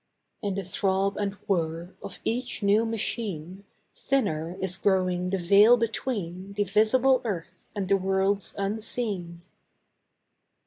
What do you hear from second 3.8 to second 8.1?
Thinner is growing the veil between The visible earth and the